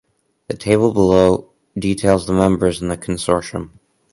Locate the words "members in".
2.33-2.87